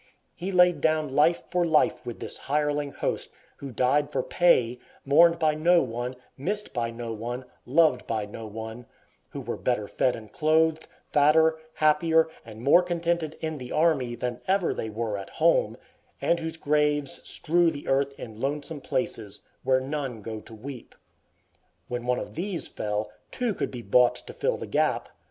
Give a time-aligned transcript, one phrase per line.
[0.33, 5.37] He laid down life for life with this hireling host, who died for pay, mourned
[5.37, 8.87] by no one, missed by no one, loved by no one;
[9.29, 14.41] who were better fed and clothed, fatter, happier, and more contented in the army than
[14.47, 15.77] ever they were at home,
[16.19, 20.95] and whose graves strew the earth in lonesome places, where none go to weep.
[21.87, 25.09] When one of these fell, two could be bought to fill the gap.